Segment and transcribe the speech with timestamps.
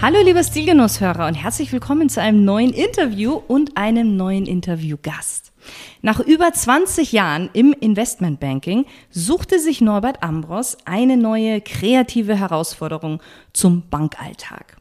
[0.00, 5.52] Hallo lieber Stilgenusshörer und herzlich willkommen zu einem neuen Interview und einem neuen Interviewgast.
[6.02, 13.20] Nach über 20 Jahren im Investmentbanking suchte sich Norbert Ambros eine neue kreative Herausforderung
[13.52, 14.76] zum Bankalltag.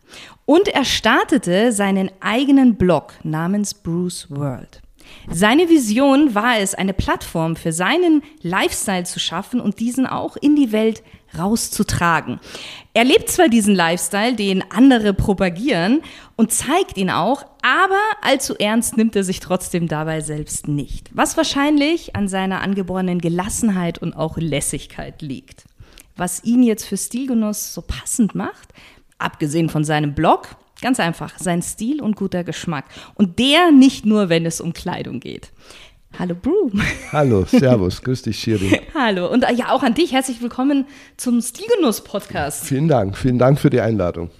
[0.46, 4.84] Und er startete seinen eigenen Blog namens Bruce World.
[5.32, 10.56] Seine Vision war es, eine Plattform für seinen Lifestyle zu schaffen und diesen auch in
[10.56, 11.02] die Welt
[11.38, 12.40] rauszutragen.
[12.94, 16.02] Er lebt zwar diesen Lifestyle, den andere propagieren
[16.36, 21.10] und zeigt ihn auch, aber allzu ernst nimmt er sich trotzdem dabei selbst nicht.
[21.14, 25.66] Was wahrscheinlich an seiner angeborenen Gelassenheit und auch Lässigkeit liegt.
[26.16, 28.70] Was ihn jetzt für Stilgenuss so passend macht,
[29.20, 32.86] abgesehen von seinem Blog, ganz einfach, sein Stil und guter Geschmack.
[33.16, 35.52] Und der nicht nur, wenn es um Kleidung geht.
[36.20, 36.72] Hallo Bru.
[37.12, 38.82] Hallo, Servus, grüß dich Shiri.
[38.96, 42.66] Hallo und äh, ja auch an dich herzlich willkommen zum Stilgenuss Podcast.
[42.66, 44.32] Vielen Dank, vielen Dank für die Einladung.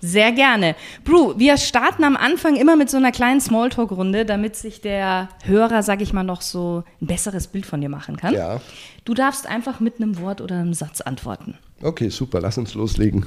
[0.00, 0.76] Sehr gerne.
[1.04, 5.82] Bru, wir starten am Anfang immer mit so einer kleinen Smalltalk-Runde, damit sich der Hörer,
[5.82, 8.34] sag ich mal, noch so ein besseres Bild von dir machen kann.
[8.34, 8.60] Ja.
[9.06, 11.56] Du darfst einfach mit einem Wort oder einem Satz antworten.
[11.80, 13.24] Okay, super, lass uns loslegen.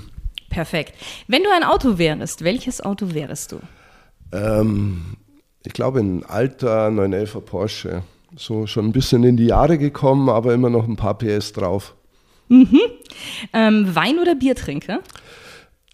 [0.52, 0.94] Perfekt.
[1.28, 3.60] Wenn du ein Auto wärst, welches Auto wärst du?
[4.32, 5.18] Ähm,
[5.66, 8.04] ich glaube, ein alter 911er Porsche.
[8.38, 11.96] So schon ein bisschen in die Jahre gekommen, aber immer noch ein paar PS drauf.
[12.50, 12.80] Mhm.
[13.54, 15.00] Ähm, Wein- oder Biertrinker?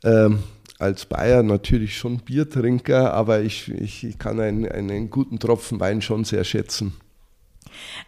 [0.03, 0.39] Ähm,
[0.80, 6.23] als Bayer natürlich schon Biertrinker, aber ich, ich kann einen, einen guten Tropfen Wein schon
[6.23, 6.94] sehr schätzen.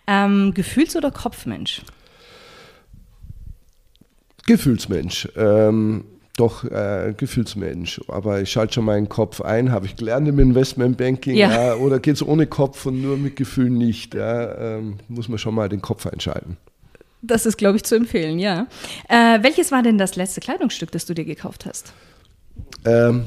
[0.07, 1.83] Ähm, Gefühls- oder Kopfmensch?
[4.45, 5.29] Gefühlsmensch.
[5.35, 6.05] Ähm,
[6.35, 8.01] doch äh, Gefühlsmensch.
[8.07, 11.35] Aber ich schalte schon meinen Kopf ein, habe ich gelernt im Investmentbanking.
[11.35, 11.51] Ja.
[11.51, 14.15] Ja, oder geht es ohne Kopf und nur mit Gefühl nicht?
[14.15, 16.57] Ja, ähm, muss man schon mal den Kopf einschalten.
[17.21, 18.67] Das ist, glaube ich, zu empfehlen, ja.
[19.07, 21.93] Äh, welches war denn das letzte Kleidungsstück, das du dir gekauft hast?
[22.83, 23.23] Ähm,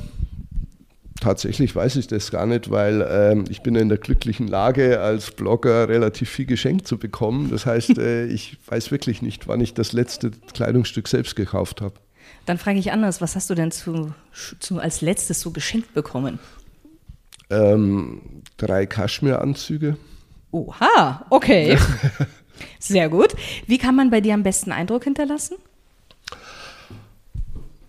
[1.21, 5.31] tatsächlich weiß ich das gar nicht, weil ähm, ich bin in der glücklichen Lage, als
[5.31, 7.51] Blogger relativ viel geschenkt zu bekommen.
[7.51, 11.95] Das heißt, äh, ich weiß wirklich nicht, wann ich das letzte Kleidungsstück selbst gekauft habe.
[12.45, 14.15] Dann frage ich anders, was hast du denn zu,
[14.61, 16.39] zu als letztes so geschenkt bekommen?
[17.51, 19.97] Ähm, drei Kaschmiranzüge.
[20.51, 21.79] Oha, okay.
[22.79, 23.35] Sehr gut.
[23.67, 25.57] Wie kann man bei dir am besten Eindruck hinterlassen?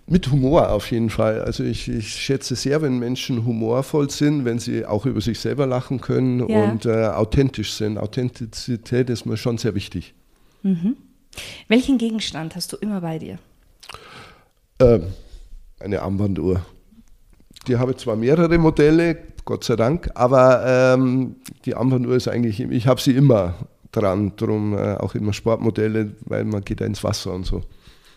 [0.10, 1.42] Mit Humor auf jeden Fall.
[1.42, 5.66] Also ich, ich, schätze sehr, wenn Menschen humorvoll sind, wenn sie auch über sich selber
[5.66, 6.64] lachen können ja.
[6.64, 7.98] und äh, authentisch sind.
[7.98, 10.14] Authentizität ist mir schon sehr wichtig.
[10.64, 10.96] Mhm.
[11.68, 13.38] Welchen Gegenstand hast du immer bei dir?
[14.80, 15.00] Äh,
[15.80, 16.66] eine Armbanduhr.
[17.68, 22.88] Die habe zwar mehrere Modelle, Gott sei Dank, aber ähm, die Armbanduhr ist eigentlich, ich
[22.88, 23.56] habe sie immer
[23.92, 27.62] dran, darum äh, auch immer Sportmodelle, weil man geht da ins Wasser und so.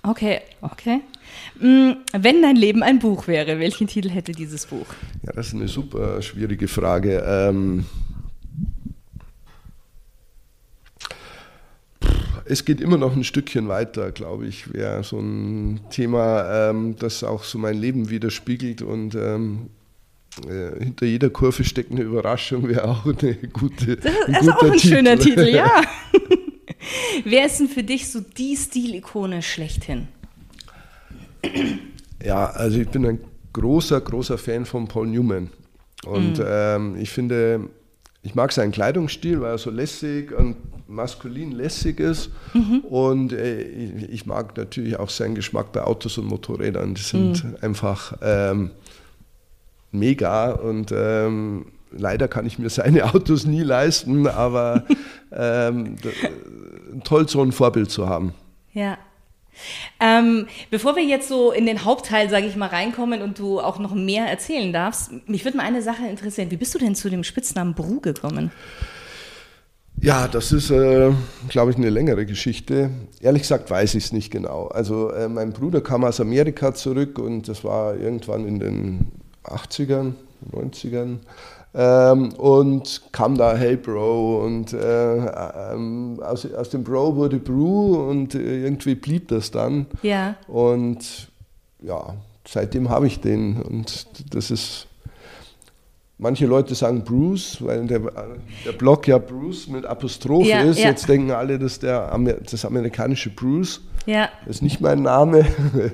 [0.02, 1.00] Okay, okay.
[1.60, 4.86] Mm, wenn dein Leben ein Buch wäre, welchen Titel hätte dieses Buch?
[5.22, 7.22] Ja, das ist eine super schwierige Frage.
[7.26, 7.84] Ähm,
[12.50, 17.22] es geht immer noch ein Stückchen weiter, glaube ich, wäre so ein Thema, ähm, das
[17.22, 19.70] auch so mein Leben widerspiegelt und ähm,
[20.48, 23.96] äh, hinter jeder Kurve steckt eine Überraschung, wäre auch eine gute.
[23.96, 24.88] Das ist, ein ist auch ein Titel.
[24.88, 25.82] schöner Titel, ja.
[27.24, 30.08] Wer ist denn für dich so die Stilikone schlechthin?
[32.24, 33.20] Ja, also ich bin ein
[33.52, 35.50] großer, großer Fan von Paul Newman.
[36.04, 36.44] Und mhm.
[36.46, 37.68] ähm, ich finde,
[38.22, 40.56] ich mag seinen Kleidungsstil, weil er so lässig und
[40.90, 42.30] maskulin lässig ist.
[42.52, 42.80] Mhm.
[42.80, 46.94] Und äh, ich mag natürlich auch seinen Geschmack bei Autos und Motorrädern.
[46.94, 47.56] Die sind mhm.
[47.60, 48.70] einfach ähm,
[49.92, 54.84] mega und ähm, leider kann ich mir seine Autos nie leisten, aber
[55.32, 55.96] ähm,
[57.04, 58.34] toll, so ein Vorbild zu haben.
[58.72, 58.98] Ja.
[59.98, 63.78] Ähm, bevor wir jetzt so in den Hauptteil, sage ich mal, reinkommen und du auch
[63.78, 66.50] noch mehr erzählen darfst, mich würde mal eine Sache interessieren.
[66.50, 68.52] Wie bist du denn zu dem Spitznamen Bru gekommen?
[70.02, 71.12] Ja, das ist, äh,
[71.48, 72.90] glaube ich, eine längere Geschichte.
[73.20, 74.68] Ehrlich gesagt weiß ich es nicht genau.
[74.68, 79.06] Also äh, mein Bruder kam aus Amerika zurück und das war irgendwann in den
[79.44, 80.14] 80ern,
[80.52, 81.18] 90ern.
[81.72, 85.16] Ähm, und kam da, hey Bro, und äh,
[85.72, 89.86] ähm, aus, aus dem Bro wurde Brew und äh, irgendwie blieb das dann.
[90.02, 90.34] Ja.
[90.48, 91.28] Und
[91.80, 92.14] ja,
[92.48, 94.86] seitdem habe ich den und das ist
[96.22, 97.98] Manche Leute sagen Bruce, weil der,
[98.66, 100.78] der Blog ja Bruce mit Apostrophe ja, ist.
[100.78, 100.90] Ja.
[100.90, 102.14] Jetzt denken alle, dass der
[102.50, 103.80] das amerikanische Bruce.
[104.04, 104.28] Ja.
[104.44, 105.46] Das ist nicht mein Name.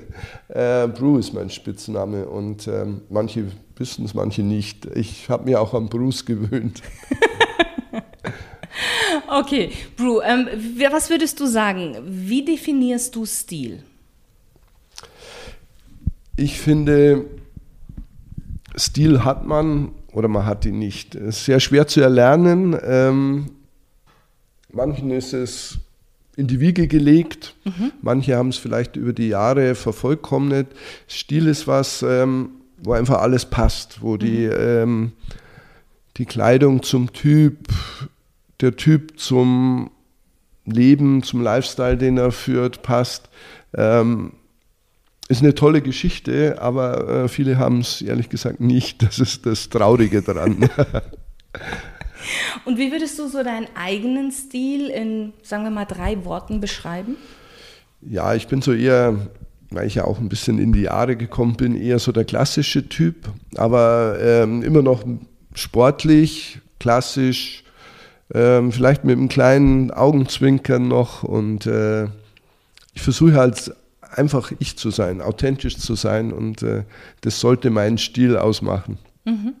[0.49, 2.25] äh, Bruce ist mein Spitzname.
[2.25, 3.45] Und ähm, manche
[3.77, 4.85] wissen es, manche nicht.
[4.95, 6.81] Ich habe mir auch an Bruce gewöhnt.
[9.29, 10.49] okay, Bru, ähm,
[10.91, 11.95] was würdest du sagen?
[12.05, 13.81] Wie definierst du Stil?
[16.35, 17.27] Ich finde,
[18.75, 21.13] Stil hat man oder man hat ihn nicht.
[21.13, 22.75] Es ist sehr schwer zu erlernen.
[22.83, 23.51] Ähm,
[24.73, 25.77] manchen ist es
[26.35, 27.91] in die Wiege gelegt, mhm.
[28.01, 30.69] manche haben es vielleicht über die Jahre vervollkommnet.
[31.07, 32.49] Stil ist was, ähm,
[32.79, 34.53] wo einfach alles passt, wo die, mhm.
[34.57, 35.11] ähm,
[36.17, 37.67] die Kleidung zum Typ,
[38.59, 39.91] der Typ zum
[40.65, 43.29] Leben, zum Lifestyle, den er führt, passt.
[43.75, 44.31] Ähm,
[45.27, 49.03] ist eine tolle Geschichte, aber äh, viele haben es ehrlich gesagt nicht.
[49.07, 50.69] Das ist das Traurige daran.
[52.65, 57.15] Und wie würdest du so deinen eigenen Stil in, sagen wir mal, drei Worten beschreiben?
[58.01, 59.15] Ja, ich bin so eher,
[59.69, 62.89] weil ich ja auch ein bisschen in die Jahre gekommen bin, eher so der klassische
[62.89, 65.03] Typ, aber ähm, immer noch
[65.53, 67.63] sportlich, klassisch,
[68.33, 72.05] ähm, vielleicht mit einem kleinen Augenzwinkern noch und äh,
[72.93, 73.73] ich versuche halt
[74.17, 76.83] einfach ich zu sein, authentisch zu sein und äh,
[77.21, 78.97] das sollte meinen Stil ausmachen.
[79.25, 79.53] Mhm.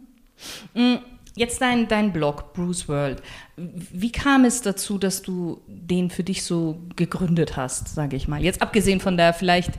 [0.73, 0.95] Mm,
[1.35, 3.21] jetzt dein, dein Blog, Bruce World.
[3.55, 8.43] Wie kam es dazu, dass du den für dich so gegründet hast, sage ich mal?
[8.43, 9.73] Jetzt abgesehen von der vielleicht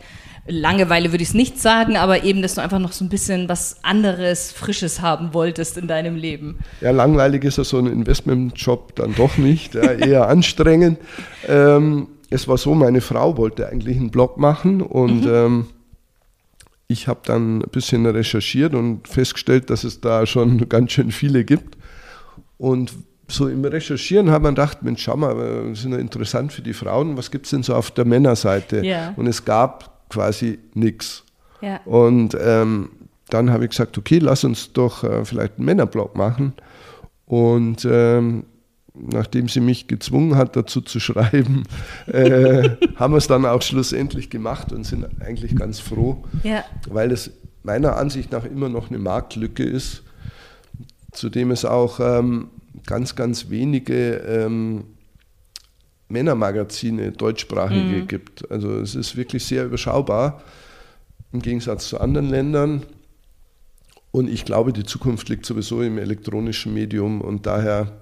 [0.51, 3.49] Langeweile würde ich es nicht sagen, aber eben, dass du einfach noch so ein bisschen
[3.51, 6.59] was anderes, Frisches haben wolltest in deinem Leben.
[6.81, 10.99] Ja, langweilig ist ja so ein Investmentjob dann doch nicht, ja, eher anstrengend.
[11.47, 15.33] Ähm, es war so, meine Frau wollte eigentlich einen Blog machen und mhm.
[15.33, 15.67] ähm,
[16.89, 21.45] ich habe dann ein bisschen recherchiert und festgestellt, dass es da schon ganz schön viele
[21.45, 21.77] gibt.
[22.57, 22.93] Und
[23.29, 26.63] so im Recherchieren hat man gedacht, Mensch, schau mal, äh, das ist ja interessant für
[26.63, 28.83] die Frauen, was gibt es denn so auf der Männerseite?
[28.83, 29.13] Yeah.
[29.17, 31.25] Und es gab quasi nichts.
[31.63, 31.81] Yeah.
[31.85, 32.91] Und ähm,
[33.29, 36.55] dann habe ich gesagt, okay, lass uns doch äh, vielleicht einen Männerblog machen.
[37.27, 38.45] Und ähm,
[39.01, 41.65] nachdem sie mich gezwungen hat, dazu zu schreiben,
[42.07, 46.65] äh, haben wir es dann auch schlussendlich gemacht und sind eigentlich ganz froh, ja.
[46.89, 47.31] weil es
[47.63, 50.03] meiner Ansicht nach immer noch eine Marktlücke ist,
[51.13, 52.49] zudem es auch ähm,
[52.87, 54.85] ganz, ganz wenige ähm,
[56.09, 58.09] Männermagazine, deutschsprachige mhm.
[58.09, 58.51] gibt.
[58.51, 60.43] Also es ist wirklich sehr überschaubar
[61.33, 62.83] im Gegensatz zu anderen Ländern.
[64.11, 67.99] Und ich glaube, die Zukunft liegt sowieso im elektronischen Medium und daher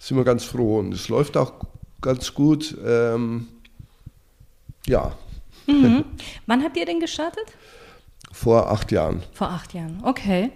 [0.00, 0.80] sind wir ganz froh.
[0.80, 1.52] Und es läuft auch
[2.00, 2.76] ganz gut.
[2.84, 3.46] Ähm,
[4.86, 5.12] ja.
[5.66, 6.04] Mhm.
[6.46, 7.44] Wann habt ihr denn gestartet?
[8.32, 9.22] Vor acht Jahren.
[9.32, 10.50] Vor acht Jahren, okay.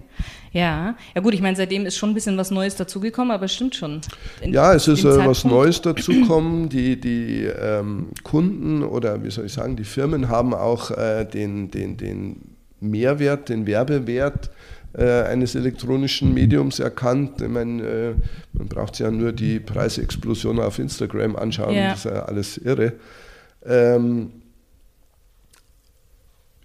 [0.52, 3.54] Ja, ja gut, ich meine, seitdem ist schon ein bisschen was Neues dazugekommen, aber es
[3.54, 4.00] stimmt schon.
[4.40, 6.68] In, ja, es ist äh, was Neues dazugekommen.
[6.68, 11.70] Die, die ähm, Kunden oder wie soll ich sagen, die Firmen haben auch äh, den,
[11.72, 14.50] den, den Mehrwert, den Werbewert
[15.02, 17.40] eines elektronischen Mediums erkannt.
[17.40, 18.14] Ich meine, äh,
[18.52, 21.90] man braucht ja nur die Preisexplosion auf Instagram anschauen, ja.
[21.90, 22.92] das ist ja alles irre.
[23.64, 24.30] Ähm,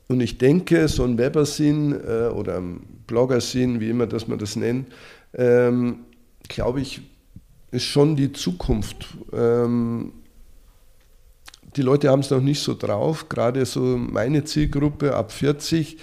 [0.07, 4.55] und ich denke, so ein Webersinn äh, oder ein Bloggersinn, wie immer dass man das
[4.55, 4.87] nennt,
[5.33, 5.99] ähm,
[6.47, 7.01] glaube ich,
[7.71, 9.07] ist schon die Zukunft.
[9.31, 10.13] Ähm,
[11.75, 15.97] die Leute haben es noch nicht so drauf, gerade so meine Zielgruppe ab 40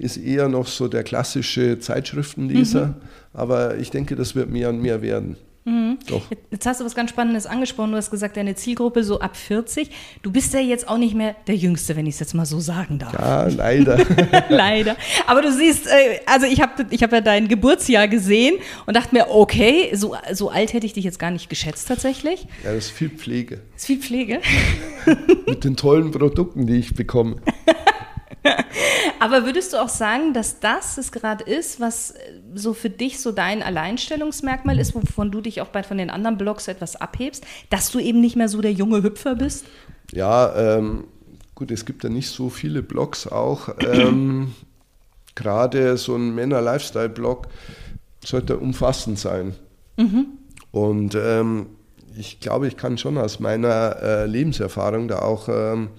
[0.00, 2.94] ist eher noch so der klassische Zeitschriftenleser, mhm.
[3.32, 5.36] aber ich denke, das wird mehr und mehr werden.
[5.64, 5.98] Mhm.
[6.06, 6.22] Doch.
[6.50, 7.90] Jetzt hast du was ganz Spannendes angesprochen.
[7.90, 9.90] Du hast gesagt, deine Zielgruppe so ab 40.
[10.22, 12.60] Du bist ja jetzt auch nicht mehr der Jüngste, wenn ich es jetzt mal so
[12.60, 13.12] sagen darf.
[13.12, 13.98] Ja, leider.
[14.48, 14.96] leider.
[15.26, 19.14] Aber du siehst, äh, also ich habe ich hab ja dein Geburtsjahr gesehen und dachte
[19.14, 22.46] mir, okay, so, so alt hätte ich dich jetzt gar nicht geschätzt tatsächlich.
[22.64, 23.60] Ja, das ist viel Pflege.
[23.74, 24.40] Das ist viel Pflege.
[25.46, 27.36] Mit den tollen Produkten, die ich bekomme.
[29.20, 32.16] Aber würdest du auch sagen, dass das es gerade ist, was äh,
[32.54, 36.38] so für dich so dein Alleinstellungsmerkmal ist, wovon du dich auch bei von den anderen
[36.38, 39.66] Blogs etwas abhebst, dass du eben nicht mehr so der junge Hüpfer bist?
[40.12, 41.04] Ja, ähm,
[41.54, 43.68] gut, es gibt ja nicht so viele Blogs auch.
[43.80, 44.54] Ähm,
[45.34, 47.48] gerade so ein Männer-Lifestyle-Blog
[48.24, 49.54] sollte umfassend sein.
[49.96, 50.26] Mhm.
[50.72, 51.66] Und ähm,
[52.16, 55.90] ich glaube, ich kann schon aus meiner äh, Lebenserfahrung da auch ähm,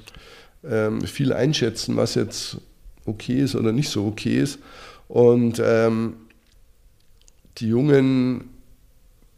[0.68, 2.58] ähm, viel einschätzen, was jetzt
[3.06, 4.60] okay ist oder nicht so okay ist.
[5.08, 6.14] Und ähm,
[7.58, 8.52] die Jungen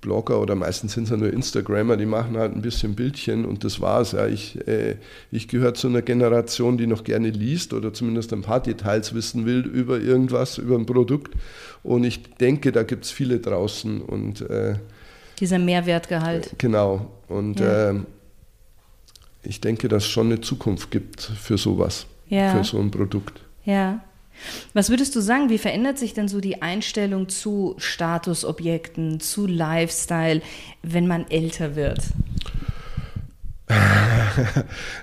[0.04, 3.64] Blogger oder meistens sind es ja nur Instagrammer, die machen halt ein bisschen Bildchen und
[3.64, 4.12] das war's.
[4.12, 4.28] Ja.
[4.28, 4.98] Ich, äh,
[5.32, 9.46] ich gehöre zu einer Generation, die noch gerne liest oder zumindest ein paar Details wissen
[9.46, 11.34] will über irgendwas, über ein Produkt.
[11.84, 14.02] Und ich denke, da gibt es viele draußen.
[14.02, 14.76] Und, äh,
[15.40, 16.52] Dieser Mehrwertgehalt.
[16.58, 17.10] Genau.
[17.30, 17.92] Und ja.
[17.92, 17.96] äh,
[19.44, 22.56] ich denke, dass es schon eine Zukunft gibt für sowas, ja.
[22.56, 23.42] für so ein Produkt.
[23.66, 24.02] Ja.
[24.74, 30.42] Was würdest du sagen, wie verändert sich denn so die Einstellung zu Statusobjekten, zu Lifestyle,
[30.82, 32.00] wenn man älter wird?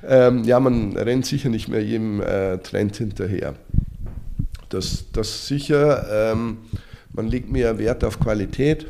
[0.06, 3.54] ähm, ja, man rennt sicher nicht mehr jedem äh, Trend hinterher.
[4.68, 6.58] Das, das sicher, ähm,
[7.12, 8.86] man legt mehr Wert auf Qualität.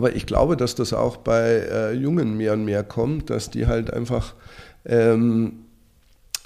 [0.00, 3.66] Aber ich glaube, dass das auch bei äh, Jungen mehr und mehr kommt, dass die
[3.66, 4.32] halt einfach
[4.86, 5.66] ähm,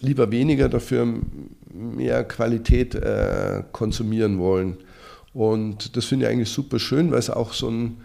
[0.01, 1.07] lieber weniger, dafür
[1.73, 4.79] mehr Qualität äh, konsumieren wollen.
[5.35, 8.01] Und das finde ich eigentlich super schön, weil es auch so einen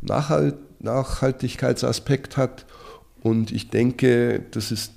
[0.00, 2.64] Nachhalt, Nachhaltigkeitsaspekt hat.
[3.22, 4.94] Und ich denke, das, ist,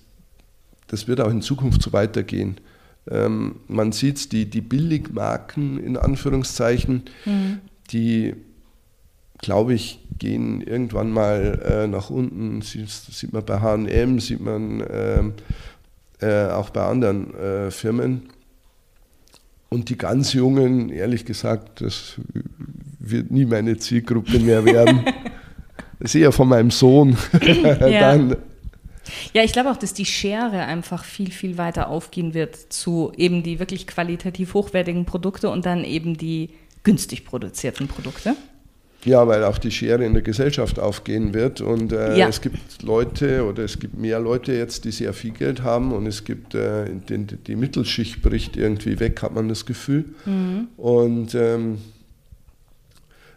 [0.88, 2.62] das wird auch in Zukunft so weitergehen.
[3.12, 7.60] Ähm, man sieht die, die Billigmarken in Anführungszeichen, mhm.
[7.92, 8.47] die,
[9.40, 12.62] glaube ich, gehen irgendwann mal äh, nach unten.
[12.62, 15.24] Sieht, sieht man bei HM, sieht man äh,
[16.20, 18.30] äh, auch bei anderen äh, Firmen.
[19.70, 22.16] Und die ganz Jungen, ehrlich gesagt, das
[23.00, 25.04] wird nie meine Zielgruppe mehr werden.
[26.00, 27.18] das ist eher von meinem Sohn.
[27.42, 28.16] ja.
[29.34, 33.44] ja, ich glaube auch, dass die Schere einfach viel, viel weiter aufgehen wird zu eben
[33.44, 36.52] die wirklich qualitativ hochwertigen Produkte und dann eben die
[36.84, 38.36] günstig produzierten Produkte.
[39.08, 42.28] Ja, weil auch die Schere in der Gesellschaft aufgehen wird und äh, ja.
[42.28, 46.06] es gibt Leute oder es gibt mehr Leute jetzt, die sehr viel Geld haben und
[46.08, 50.04] es gibt äh, den, die Mittelschicht bricht irgendwie weg, hat man das Gefühl.
[50.26, 50.68] Mhm.
[50.76, 51.78] Und ähm,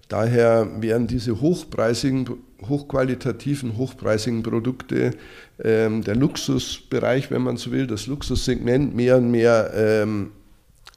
[0.08, 2.28] daher werden diese hochpreisigen,
[2.68, 5.12] hochqualitativen, hochpreisigen Produkte,
[5.62, 10.32] ähm, der Luxusbereich, wenn man so will, das Luxussegment mehr und mehr ähm,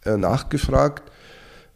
[0.03, 1.11] äh, nachgefragt.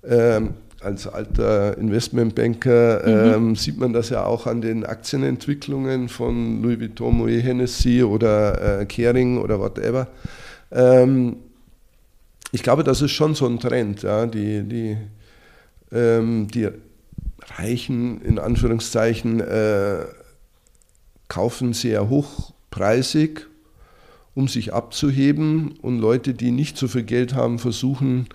[0.03, 3.33] Ähm, als alter Investmentbanker mhm.
[3.33, 8.81] ähm, sieht man das ja auch an den Aktienentwicklungen von Louis Vuitton, Moet Hennessy oder
[8.81, 10.07] äh, Kering oder whatever.
[10.71, 11.37] Ähm,
[12.51, 14.03] ich glaube, das ist schon so ein Trend.
[14.03, 14.25] Ja?
[14.25, 14.97] Die, die,
[15.91, 16.69] ähm, die
[17.57, 20.05] Reichen, in Anführungszeichen, äh,
[21.27, 23.47] kaufen sehr hochpreisig,
[24.33, 28.27] um sich abzuheben und Leute, die nicht so viel Geld haben, versuchen,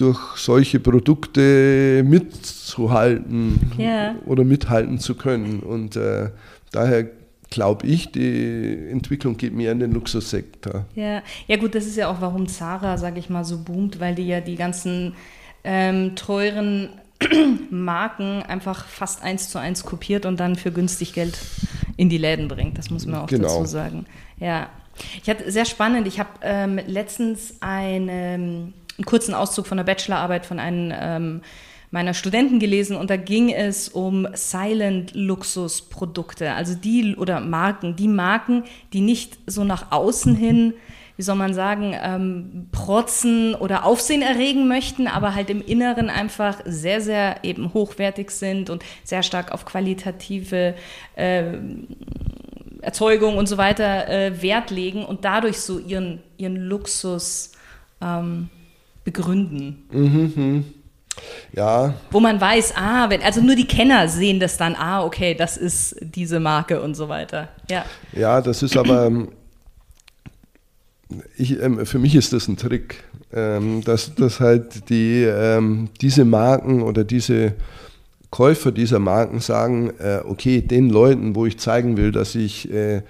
[0.00, 4.14] durch solche Produkte mitzuhalten ja.
[4.26, 5.60] oder mithalten zu können.
[5.60, 6.30] Und äh,
[6.72, 7.06] daher
[7.50, 10.86] glaube ich, die Entwicklung geht mehr in den Luxussektor.
[10.94, 11.22] Ja.
[11.48, 14.26] ja, gut, das ist ja auch, warum Zara, sage ich mal, so boomt, weil die
[14.26, 15.14] ja die ganzen
[15.64, 16.88] ähm, teuren
[17.70, 21.38] Marken einfach fast eins zu eins kopiert und dann für günstig Geld
[21.96, 22.78] in die Läden bringt.
[22.78, 23.48] Das muss man auch genau.
[23.48, 24.06] dazu sagen.
[24.38, 24.70] Ja.
[25.22, 30.44] Ich hatte sehr spannend, ich habe ähm, letztens eine einen kurzen Auszug von der Bachelorarbeit
[30.44, 31.40] von einem ähm,
[31.90, 38.08] meiner Studenten gelesen und da ging es um Silent Luxusprodukte, also die oder Marken, die
[38.08, 40.74] Marken, die nicht so nach außen hin,
[41.16, 46.60] wie soll man sagen, ähm, protzen oder Aufsehen erregen möchten, aber halt im Inneren einfach
[46.64, 50.74] sehr, sehr eben hochwertig sind und sehr stark auf qualitative
[51.16, 51.54] äh,
[52.82, 57.52] Erzeugung und so weiter äh, Wert legen und dadurch so ihren, ihren Luxus
[58.00, 58.48] ähm,
[59.04, 59.84] begründen.
[59.90, 60.64] Mhm,
[61.52, 61.94] ja.
[62.10, 65.56] Wo man weiß, ah, wenn, also nur die Kenner sehen das dann, ah, okay, das
[65.56, 67.48] ist diese Marke und so weiter.
[67.68, 69.28] Ja, ja das ist aber, ähm,
[71.36, 73.02] ich, ähm, für mich ist das ein Trick,
[73.32, 77.54] ähm, dass, dass halt die, ähm, diese Marken oder diese
[78.30, 83.02] Käufer dieser Marken sagen, äh, okay, den Leuten, wo ich zeigen will, dass ich äh,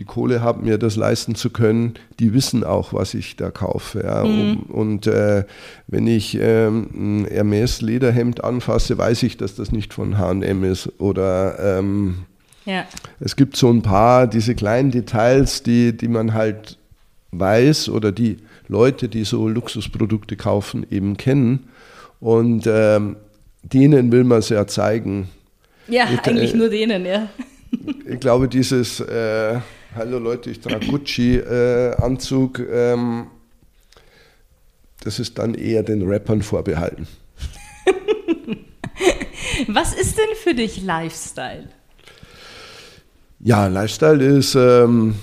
[0.00, 4.02] die Kohle habe, mir das leisten zu können, die wissen auch, was ich da kaufe.
[4.02, 4.24] Ja.
[4.24, 4.62] Mhm.
[4.68, 5.44] Und äh,
[5.88, 10.90] wenn ich ähm, ein Hermes Lederhemd anfasse, weiß ich, dass das nicht von H&M ist.
[10.98, 12.20] Oder ähm,
[12.64, 12.86] ja.
[13.20, 16.78] es gibt so ein paar diese kleinen Details, die, die man halt
[17.32, 18.38] weiß oder die
[18.68, 21.68] Leute, die so Luxusprodukte kaufen, eben kennen.
[22.20, 23.16] Und ähm,
[23.64, 25.28] denen will man es ja zeigen.
[25.88, 27.28] Ja, ich, eigentlich äh, nur denen, ja.
[28.06, 29.58] Ich glaube, dieses äh,
[29.94, 33.26] hallo Leute, ich trage Gucci-Anzug, äh, ähm,
[35.02, 37.06] das ist dann eher den Rappern vorbehalten.
[39.68, 41.68] Was ist denn für dich Lifestyle?
[43.40, 45.14] Ja, Lifestyle ist, ähm,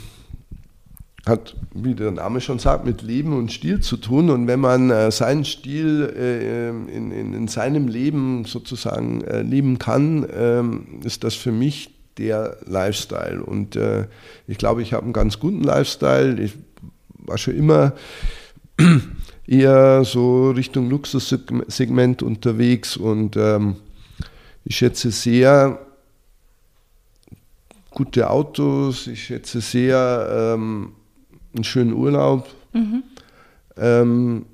[1.26, 4.30] hat, wie der Name schon sagt, mit Leben und Stil zu tun.
[4.30, 9.78] Und wenn man äh, seinen Stil äh, in, in, in, seinem Leben sozusagen äh, leben
[9.78, 13.44] kann, ähm, ist das für mich der Lifestyle.
[13.44, 14.08] Und äh,
[14.48, 16.42] ich glaube, ich habe einen ganz guten Lifestyle.
[16.42, 16.54] Ich
[17.18, 17.94] war schon immer
[19.48, 23.76] eher so Richtung Luxussegment unterwegs und ähm,
[24.66, 25.80] ich schätze sehr
[27.92, 30.92] gute Autos, ich schätze sehr ähm,
[31.56, 32.48] einen schönen Urlaub.
[32.74, 33.04] Mhm.
[33.78, 34.46] Ähm,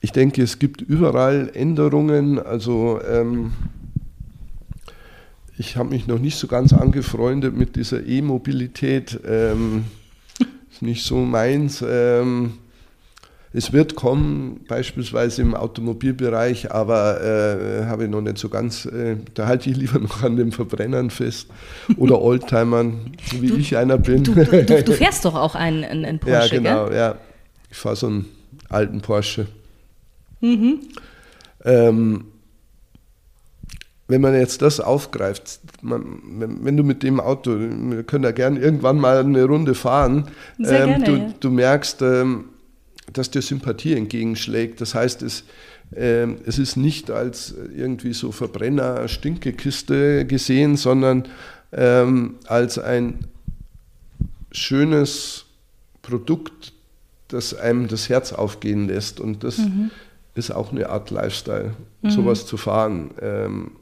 [0.00, 2.38] ich denke, es gibt überall Änderungen.
[2.38, 3.52] Also ähm,
[5.58, 9.18] ich habe mich noch nicht so ganz angefreundet mit dieser E-Mobilität.
[9.26, 9.84] Ähm,
[10.70, 11.82] ist nicht so meins.
[11.86, 12.54] Ähm,
[13.52, 19.16] es wird kommen, beispielsweise im Automobilbereich, aber äh, habe ich noch nicht so ganz, äh,
[19.32, 21.48] da halte ich lieber noch an den Verbrennern fest
[21.96, 24.24] oder Oldtimern, wie du, ich einer bin.
[24.24, 26.96] Du, du, du, fährst doch auch einen, einen Porsche, Ja, genau, gell?
[26.98, 27.14] ja.
[27.70, 28.26] Ich fahre so einen
[28.68, 29.46] alten Porsche.
[30.42, 30.80] Mhm.
[31.64, 32.24] Ähm,
[34.08, 38.30] wenn man jetzt das aufgreift, man, wenn, wenn, du mit dem Auto, wir können ja
[38.30, 41.34] gerne irgendwann mal eine Runde fahren, ähm, gerne, du, ja.
[41.40, 42.44] du, merkst, ähm,
[43.12, 44.80] dass dir Sympathie entgegenschlägt.
[44.80, 45.44] Das heißt, es,
[45.94, 51.24] äh, es ist nicht als irgendwie so Verbrenner-Stinkekiste gesehen, sondern
[51.72, 53.18] ähm, als ein
[54.52, 55.46] schönes
[56.02, 56.72] Produkt,
[57.28, 59.18] das einem das Herz aufgehen lässt.
[59.18, 59.90] Und das mhm.
[60.36, 62.10] ist auch eine Art Lifestyle, mhm.
[62.10, 63.10] sowas zu fahren.
[63.20, 63.72] Ähm,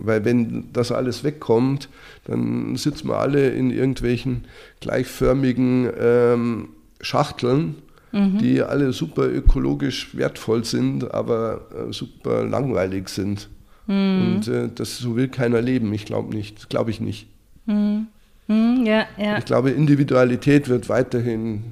[0.00, 1.88] weil wenn das alles wegkommt,
[2.24, 4.44] dann sitzen wir alle in irgendwelchen
[4.80, 6.68] gleichförmigen ähm,
[7.00, 7.76] Schachteln
[8.12, 8.38] mhm.
[8.38, 13.48] die alle super ökologisch wertvoll sind, aber äh, super langweilig sind.
[13.86, 14.34] Mhm.
[14.36, 15.92] Und äh, das so will keiner leben.
[15.92, 17.28] Ich glaube nicht, glaube ich nicht.
[17.66, 18.08] Mhm.
[18.48, 18.84] mhm.
[18.84, 19.38] Ja, ja.
[19.38, 21.64] Ich glaube, Individualität wird weiterhin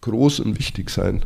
[0.00, 1.24] groß und wichtig sein.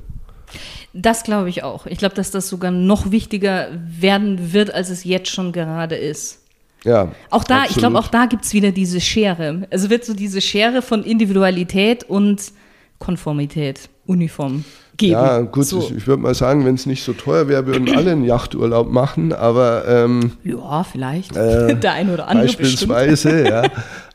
[0.92, 1.86] Das glaube ich auch.
[1.86, 6.40] Ich glaube, dass das sogar noch wichtiger werden wird, als es jetzt schon gerade ist.
[6.84, 7.12] Ja.
[7.30, 7.70] Auch da, absolut.
[7.70, 9.66] ich glaube, auch da gibt es wieder diese Schere.
[9.70, 12.52] Also wird so diese Schere von Individualität und
[12.98, 14.64] Konformität, Uniform
[14.96, 15.12] geben.
[15.12, 15.78] Ja, gut, so.
[15.78, 18.90] ich, ich würde mal sagen, wenn es nicht so teuer wäre, würden alle einen Yachturlaub
[18.90, 19.86] machen, aber.
[19.86, 21.36] Ähm, ja, vielleicht.
[21.36, 22.46] Äh, Der eine oder andere.
[22.46, 23.62] Beispielsweise, ja.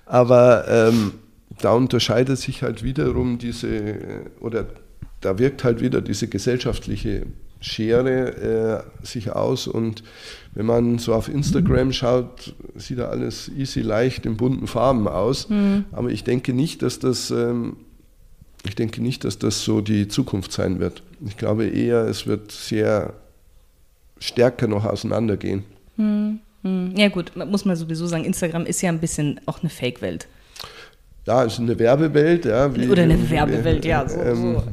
[0.05, 1.13] Aber ähm,
[1.61, 3.95] da unterscheidet sich halt wiederum diese,
[4.41, 4.65] oder
[5.25, 7.25] da wirkt halt wieder diese gesellschaftliche
[7.61, 10.03] Schere äh, sich aus und
[10.53, 15.49] wenn man so auf Instagram schaut, sieht da alles easy, leicht in bunten Farben aus.
[15.49, 15.85] Mhm.
[15.91, 17.77] Aber ich denke nicht, dass das ähm,
[18.65, 21.03] ich denke nicht, dass das so die Zukunft sein wird.
[21.25, 23.13] Ich glaube eher, es wird sehr
[24.19, 25.63] stärker noch auseinandergehen.
[25.97, 26.93] Hm, hm.
[26.95, 30.27] Ja gut, muss man sowieso sagen, Instagram ist ja ein bisschen auch eine Fake-Welt.
[31.25, 32.45] Ja, es ist eine Werbewelt.
[32.45, 34.07] Ja, wie, Oder eine Werbewelt, ja.
[34.07, 34.63] So, ähm, so.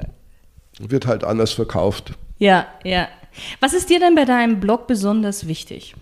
[0.88, 2.12] Wird halt anders verkauft.
[2.38, 3.08] Ja, ja.
[3.60, 5.94] Was ist dir denn bei deinem Blog besonders wichtig?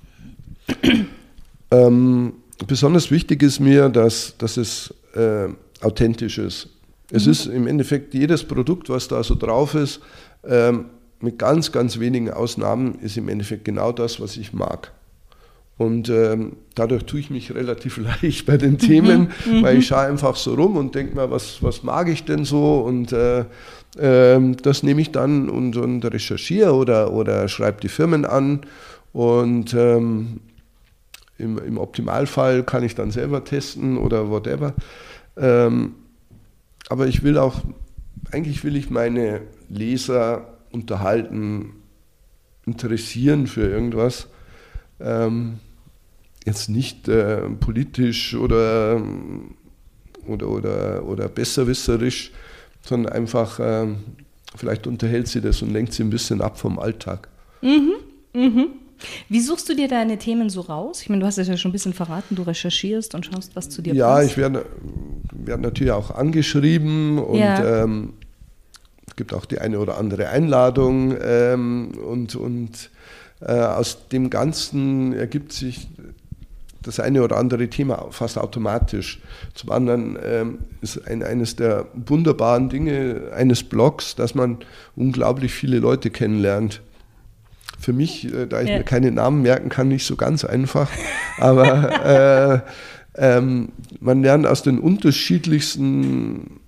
[1.70, 2.34] Ähm,
[2.66, 5.48] besonders wichtig ist mir, dass, dass es äh,
[5.80, 6.68] authentisch ist.
[7.10, 7.32] Es mhm.
[7.32, 10.00] ist im Endeffekt jedes Produkt, was da so drauf ist,
[10.44, 10.86] ähm,
[11.20, 14.92] mit ganz, ganz wenigen Ausnahmen, ist im Endeffekt genau das, was ich mag.
[15.78, 19.62] Und ähm, dadurch tue ich mich relativ leicht bei den Themen, mhm.
[19.62, 22.80] weil ich schaue einfach so rum und denke mir, was, was mag ich denn so?
[22.80, 23.44] Und äh,
[23.96, 28.62] äh, das nehme ich dann und, und recherchiere oder, oder schreibe die Firmen an.
[29.12, 30.40] Und ähm,
[31.38, 34.74] im, im Optimalfall kann ich dann selber testen oder whatever.
[35.36, 35.94] Ähm,
[36.88, 37.62] aber ich will auch,
[38.32, 41.74] eigentlich will ich meine Leser unterhalten,
[42.66, 44.28] interessieren für irgendwas.
[45.00, 45.60] Ähm,
[46.48, 49.00] jetzt nicht äh, politisch oder,
[50.26, 52.32] oder, oder, oder besserwisserisch,
[52.82, 53.87] sondern einfach, äh,
[54.56, 57.28] vielleicht unterhält sie das und lenkt sie ein bisschen ab vom Alltag.
[57.62, 57.92] Mhm,
[58.34, 58.66] mhm.
[59.28, 61.02] Wie suchst du dir deine Themen so raus?
[61.02, 63.68] Ich meine, du hast es ja schon ein bisschen verraten, du recherchierst und schaust, was
[63.68, 64.22] zu dir ja, passt.
[64.22, 64.66] Ja, ich werde,
[65.32, 67.84] werde natürlich auch angeschrieben und ja.
[67.84, 68.14] ähm,
[69.06, 72.90] es gibt auch die eine oder andere Einladung ähm, und, und
[73.40, 75.88] äh, aus dem Ganzen ergibt sich
[76.82, 79.20] das eine oder andere Thema fast automatisch.
[79.54, 84.58] Zum anderen ähm, ist ein, eines der wunderbaren Dinge eines Blogs, dass man
[84.94, 86.82] unglaublich viele Leute kennenlernt
[87.78, 88.78] für mich, äh, da ich ja.
[88.78, 90.90] mir keine Namen merken kann, nicht so ganz einfach.
[91.38, 92.64] Aber
[93.16, 96.60] äh, ähm, man lernt aus den unterschiedlichsten,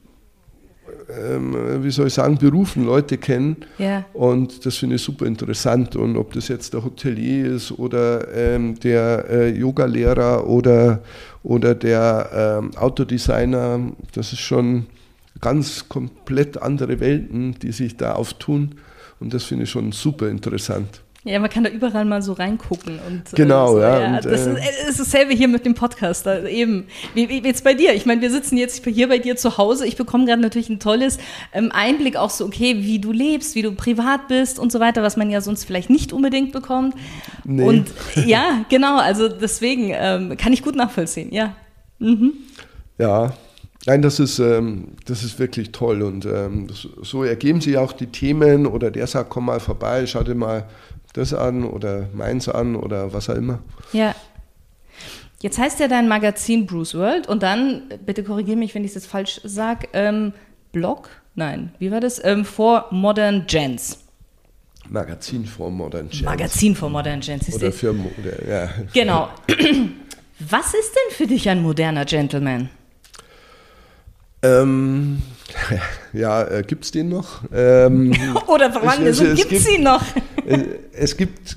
[1.11, 3.57] ähm, wie soll ich sagen, Berufen Leute kennen.
[3.79, 4.05] Ja.
[4.13, 5.97] Und das finde ich super interessant.
[5.97, 11.03] Und ob das jetzt der Hotelier ist oder ähm, der äh, Yogalehrer oder,
[11.43, 13.81] oder der ähm, Autodesigner,
[14.13, 14.87] das ist schon
[15.41, 18.77] ganz komplett andere Welten, die sich da auftun.
[19.21, 21.03] Und das finde ich schon super interessant.
[21.23, 22.99] Ja, man kann da überall mal so reingucken.
[23.07, 24.01] Und, genau, so, ja.
[24.01, 26.25] ja und, das äh, ist, es ist dasselbe hier mit dem Podcast.
[26.25, 27.93] Da eben, wie, wie jetzt bei dir.
[27.93, 29.87] Ich meine, wir sitzen jetzt hier bei dir zu Hause.
[29.87, 31.19] Ich bekomme gerade natürlich ein tolles
[31.53, 35.03] ähm, Einblick auch so, okay, wie du lebst, wie du privat bist und so weiter,
[35.03, 36.95] was man ja sonst vielleicht nicht unbedingt bekommt.
[37.45, 37.65] Nee.
[37.65, 37.91] Und
[38.25, 41.55] ja, genau, also deswegen ähm, kann ich gut nachvollziehen, ja.
[41.99, 42.33] Mhm.
[42.97, 43.35] Ja,
[43.85, 46.69] nein, das ist, ähm, das ist wirklich toll und ähm,
[47.03, 50.67] so ergeben sich auch die Themen oder der sagt, komm mal vorbei, schau dir mal
[51.13, 53.59] das an oder meins an oder was auch immer.
[53.93, 54.15] Ja.
[55.41, 58.95] Jetzt heißt ja dein Magazin Bruce World und dann, bitte korrigiere mich, wenn ich es
[58.97, 60.33] jetzt falsch sage, ähm,
[60.73, 61.09] Blog?
[61.35, 62.23] Nein, wie war das?
[62.23, 63.99] Ähm, for Modern Gens.
[64.89, 66.23] Magazin for Modern Jazz.
[66.25, 67.49] Magazin for Modern Gens.
[67.49, 68.69] ist Oder für Mode, ja.
[68.93, 69.29] Genau.
[70.41, 72.69] Was ist denn für dich ein moderner Gentleman?
[74.43, 75.23] Ähm,
[76.13, 77.43] ja, äh, gibt es den noch?
[77.53, 78.13] Ähm,
[78.47, 80.03] Oder wir Es- es- es gibt es gibt- ihn noch?
[80.51, 81.57] Äh, es gibt,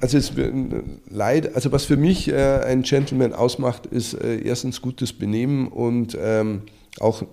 [0.00, 0.32] also es
[1.08, 6.16] leid, also was für mich äh, ein Gentleman ausmacht, ist äh, erstens gutes Benehmen und
[6.20, 6.62] ähm,
[7.00, 7.24] auch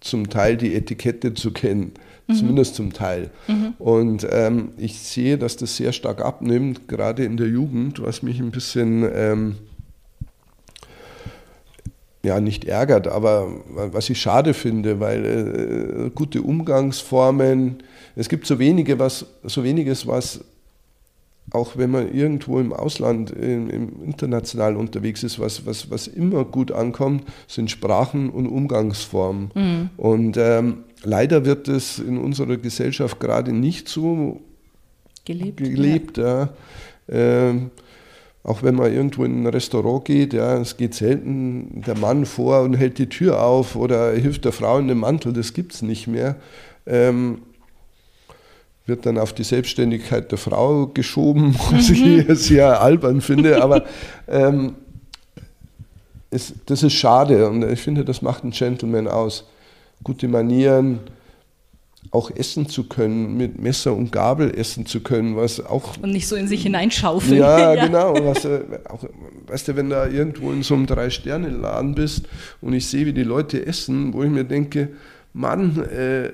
[0.00, 1.92] zum Teil die Etikette zu kennen,
[2.26, 3.30] zumindest zum Teil.
[3.78, 8.40] Und ähm, ich sehe, dass das sehr stark abnimmt, gerade in der Jugend, was mich
[8.40, 9.56] ein bisschen ähm,
[12.22, 17.82] ja, nicht ärgert, aber was ich schade finde, weil äh, gute Umgangsformen,
[18.20, 20.44] es gibt so wenige, was, so weniges, was
[21.52, 26.44] auch wenn man irgendwo im Ausland, im, im international unterwegs ist, was, was, was immer
[26.44, 29.50] gut ankommt, sind Sprachen und Umgangsformen.
[29.96, 34.42] Und ähm, leider wird es in unserer Gesellschaft gerade nicht so
[35.24, 35.56] Gelebt.
[35.56, 36.18] gelebt.
[36.18, 36.50] Ja.
[37.08, 37.70] Ähm,
[38.44, 42.60] auch wenn man irgendwo in ein Restaurant geht, ja, es geht selten der Mann vor
[42.62, 45.80] und hält die Tür auf oder hilft der Frau in den Mantel, das gibt es
[45.80, 46.36] nicht mehr.
[46.86, 47.38] Ähm,
[48.86, 53.84] wird dann auf die Selbstständigkeit der Frau geschoben, was ich sehr albern finde, aber
[54.28, 54.74] ähm,
[56.30, 59.44] es, das ist schade und ich finde, das macht einen Gentleman aus.
[60.02, 61.00] Gute Manieren,
[62.12, 66.26] auch essen zu können, mit Messer und Gabel essen zu können, was auch Und nicht
[66.26, 67.38] so in sich hineinschaufeln.
[67.38, 68.14] ja, genau.
[68.24, 69.04] Was, äh, auch,
[69.46, 72.26] weißt du, wenn du irgendwo in so einem Drei-Sterne-Laden bist
[72.60, 74.88] und ich sehe, wie die Leute essen, wo ich mir denke,
[75.32, 76.32] Mann, äh,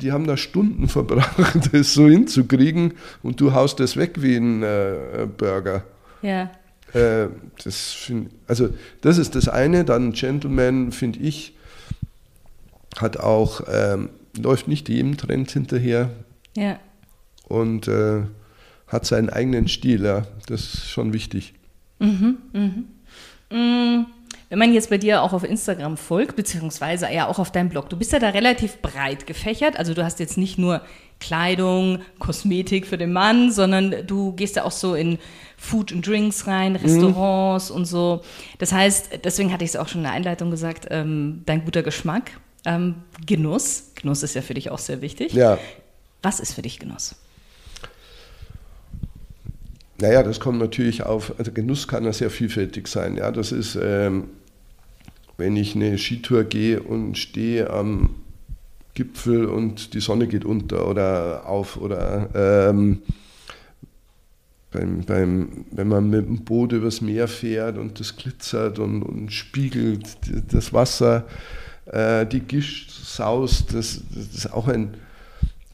[0.00, 4.62] die haben da Stunden verbracht, das so hinzukriegen und du haust das weg wie ein
[4.62, 5.84] äh, Burger.
[6.22, 6.50] Ja.
[6.92, 7.28] Äh,
[7.62, 9.84] das find, also das ist das eine.
[9.84, 11.54] Dann Gentleman, finde ich,
[12.98, 16.10] hat auch, ähm, läuft nicht jedem Trend hinterher
[16.56, 16.78] Ja.
[17.48, 18.22] und äh,
[18.88, 20.04] hat seinen eigenen Stil.
[20.04, 20.26] Ja.
[20.48, 21.54] Das ist schon wichtig.
[23.50, 24.04] Mm,
[24.50, 27.88] Wenn man jetzt bei dir auch auf Instagram folgt, beziehungsweise ja auch auf deinem Blog,
[27.88, 29.78] du bist ja da relativ breit gefächert.
[29.78, 30.82] Also du hast jetzt nicht nur
[31.20, 35.18] Kleidung, Kosmetik für den Mann, sondern du gehst ja auch so in
[35.56, 38.22] Food and Drinks rein, Restaurants und so.
[38.58, 41.84] Das heißt, deswegen hatte ich es auch schon in der Einleitung gesagt, ähm, dein guter
[41.84, 42.32] Geschmack,
[42.64, 43.92] ähm, Genuss.
[43.94, 45.32] Genuss ist ja für dich auch sehr wichtig.
[45.32, 45.58] Ja,
[46.22, 47.14] Was ist für dich Genuss?
[50.00, 53.16] naja, das kommt natürlich auf, also Genuss kann ja sehr vielfältig sein.
[53.16, 54.28] Ja, das ist, ähm,
[55.40, 58.10] wenn ich eine Skitour gehe und stehe am
[58.94, 62.28] Gipfel und die Sonne geht unter oder auf oder
[62.68, 62.98] ähm,
[64.70, 69.32] beim, beim, wenn man mit dem Boot übers Meer fährt und das glitzert und, und
[69.32, 70.18] spiegelt
[70.52, 71.24] das Wasser,
[71.86, 74.94] äh, die Gischt saust, das, das ist auch ein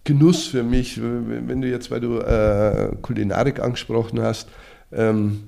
[0.04, 1.02] Genuss für mich.
[1.02, 4.48] Wenn wenn du jetzt, weil du äh, Kulinarik angesprochen hast,
[4.92, 5.42] ähm,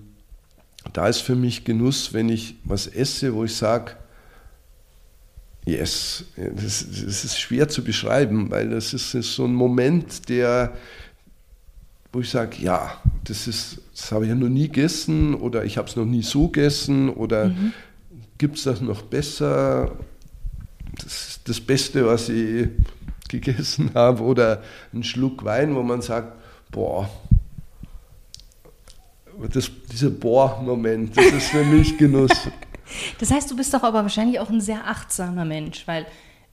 [0.93, 3.93] da ist für mich Genuss, wenn ich was esse, wo ich sage,
[5.69, 10.73] yes, das, das ist schwer zu beschreiben, weil das ist, ist so ein Moment, der,
[12.13, 15.77] wo ich sage, ja, das ist, das habe ich ja noch nie gegessen oder ich
[15.77, 17.53] habe es noch nie so gegessen oder
[18.39, 19.97] gibt es das noch besser?
[20.97, 22.69] Das ist das Beste, was ich
[23.29, 24.63] gegessen habe oder
[24.95, 26.33] ein Schluck Wein, wo man sagt,
[26.71, 27.11] boah,
[29.53, 32.33] das, dieser Boah-Moment, das ist für mich Genuss.
[33.19, 36.07] Das heißt, du bist doch aber wahrscheinlich auch ein sehr achtsamer Mensch, weil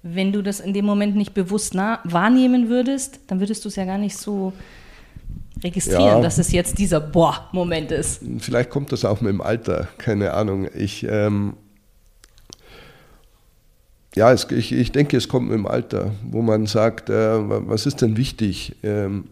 [0.04, 3.76] wenn du das in dem Moment nicht bewusst nah wahrnehmen würdest, dann würdest du es
[3.76, 4.54] ja gar nicht so
[5.64, 6.22] registrieren, Ja.
[6.22, 8.22] dass es jetzt dieser Boah-Moment ist.
[8.40, 10.68] Vielleicht kommt das auch mit dem Alter, keine Ahnung.
[10.76, 11.54] Ich, ähm,
[14.16, 17.86] ja, es, ich, ich denke, es kommt mit dem Alter, wo man sagt, äh, was
[17.86, 19.26] ist denn wichtig ähm,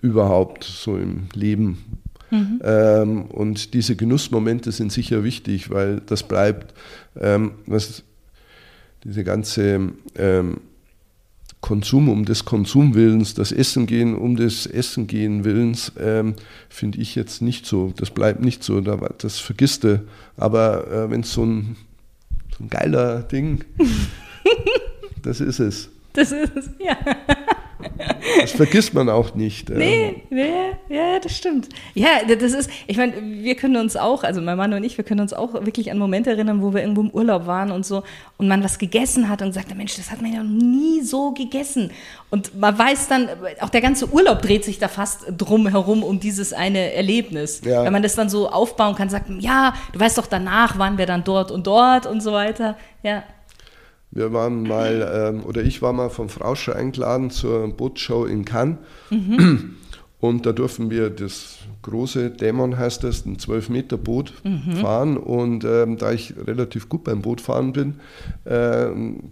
[0.00, 2.00] überhaupt so im Leben?
[2.32, 6.74] Ähm, und diese Genussmomente sind sicher wichtig, weil das bleibt,
[7.20, 8.02] ähm, was
[9.04, 10.60] diese ganze ähm,
[11.60, 16.34] Konsum um des Konsumwillens, das Essen gehen um des Essen gehen Willens, ähm,
[16.68, 17.92] finde ich jetzt nicht so.
[17.96, 20.06] Das bleibt nicht so, das vergisst du.
[20.36, 21.76] Aber äh, wenn es so ein,
[22.56, 23.64] so ein geiler Ding,
[25.22, 25.88] das ist es.
[26.12, 26.96] Das ist es, ja.
[28.40, 29.70] Das vergisst man auch nicht.
[29.70, 31.68] Nee, nee, ja, das stimmt.
[31.94, 35.04] Ja, das ist, ich meine, wir können uns auch, also mein Mann und ich, wir
[35.04, 38.02] können uns auch wirklich an Momente erinnern, wo wir irgendwo im Urlaub waren und so
[38.36, 41.32] und man was gegessen hat und sagte, Mensch, das hat man ja noch nie so
[41.32, 41.90] gegessen.
[42.30, 43.28] Und man weiß dann,
[43.60, 47.62] auch der ganze Urlaub dreht sich da fast drum herum um dieses eine Erlebnis.
[47.64, 47.84] Ja.
[47.84, 51.06] Wenn man das dann so aufbauen kann, sagt, ja, du weißt doch, danach waren wir
[51.06, 52.76] dann dort und dort und so weiter.
[53.02, 53.22] Ja.
[54.16, 58.78] Wir waren mal, ähm, oder ich war mal vom Frauscher eingeladen zur Bootshow in Cannes.
[59.10, 59.76] Mhm.
[60.18, 64.76] Und da durften wir das große Dämon heißt das, ein 12-Meter-Boot mhm.
[64.76, 65.16] fahren.
[65.18, 68.00] Und ähm, da ich relativ gut beim Bootfahren bin,
[68.46, 68.86] äh,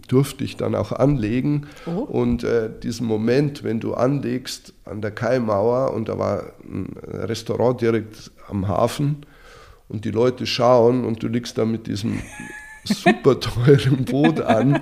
[0.07, 1.65] durfte ich dann auch anlegen.
[1.87, 2.01] Oh.
[2.01, 7.81] Und äh, diesen Moment, wenn du anlegst an der Kaimauer und da war ein Restaurant
[7.81, 9.25] direkt am Hafen
[9.89, 12.19] und die Leute schauen und du liegst da mit diesem
[12.85, 14.81] super teurem Boot an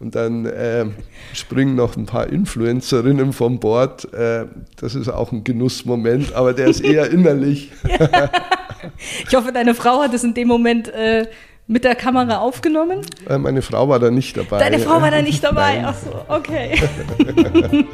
[0.00, 0.86] und dann äh,
[1.32, 4.12] springen noch ein paar Influencerinnen vom Bord.
[4.12, 7.70] Äh, das ist auch ein Genussmoment, aber der ist eher innerlich.
[9.28, 11.26] ich hoffe, deine Frau hat es in dem Moment äh,
[11.66, 13.00] mit der Kamera aufgenommen.
[13.28, 14.58] Äh, meine Frau war da nicht dabei.
[14.58, 15.82] Deine Frau war da nicht dabei?
[15.86, 16.78] Ach so, okay.